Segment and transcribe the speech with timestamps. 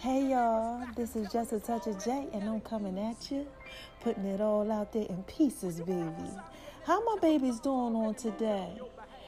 [0.00, 3.46] Hey y'all, this is just a touch of J, and I'm coming at you,
[4.00, 6.30] putting it all out there in pieces, baby.
[6.86, 8.78] How my babies doing on today?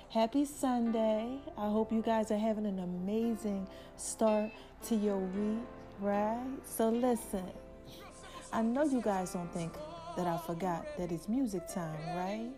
[0.08, 1.40] Happy Sunday.
[1.58, 4.50] I hope you guys are having an amazing start
[4.86, 5.60] to your week,
[6.00, 6.42] right?
[6.64, 7.44] So listen,
[8.50, 9.74] I know you guys don't think
[10.16, 12.50] that I forgot that it's music time, right?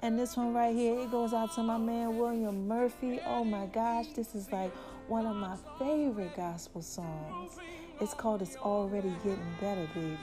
[0.00, 3.18] And this one right here, it goes out to my man William Murphy.
[3.26, 4.72] Oh my gosh, this is like
[5.08, 7.58] one of my favorite gospel songs.
[8.00, 10.16] It's called It's Already Getting Better, baby.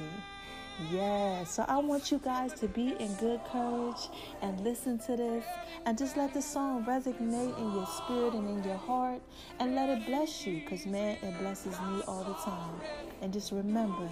[0.92, 4.10] Yeah, so I want you guys to be in good courage
[4.42, 5.46] and listen to this
[5.86, 9.22] and just let the song resonate in your spirit and in your heart
[9.60, 12.76] and let it bless you because, man, it blesses me all the time.
[13.22, 14.10] And just remember,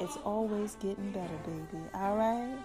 [0.00, 1.84] it's always getting better, baby.
[1.94, 2.56] All right?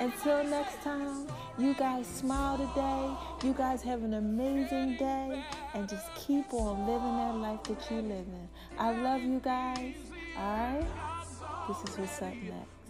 [0.00, 3.46] Until next time, you guys smile today.
[3.46, 8.02] You guys have an amazing day and just keep on living that life that you
[8.02, 8.48] live in.
[8.78, 9.94] I love you guys.
[10.36, 10.86] All right?
[11.68, 12.83] This is what's up next.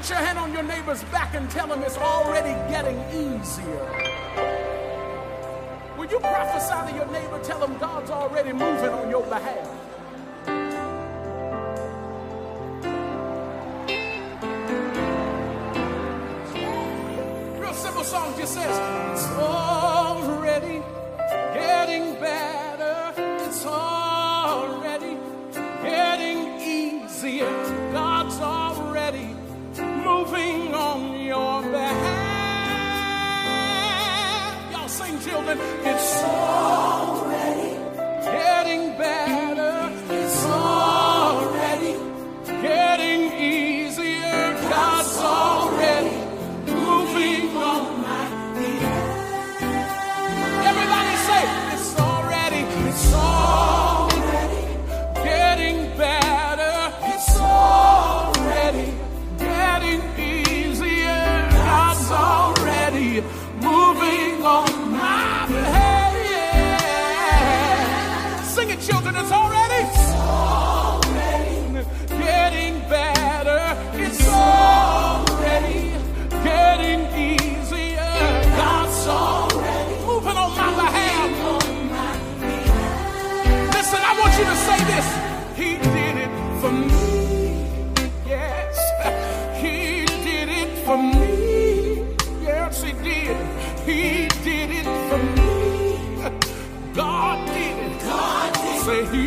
[0.00, 3.84] Put your hand on your neighbor's back and tell him it's already getting easier.
[5.94, 9.68] When you prophesy to your neighbor, tell him God's already moving on your behalf.
[17.60, 19.09] Real simple song just says,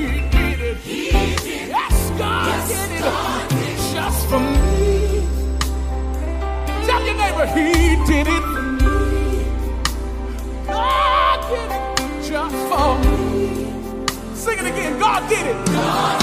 [0.07, 1.69] he did did it.
[1.69, 3.01] Yes, God did it.
[3.01, 3.93] God did it.
[3.93, 5.27] Just for me.
[6.85, 8.43] Tell your neighbor he did it.
[10.67, 11.83] God did it
[12.29, 14.35] just for me.
[14.35, 14.99] Sing it again.
[14.99, 15.65] God did it.
[15.67, 16.22] God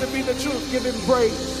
[0.00, 1.53] to be the truth, give him praise.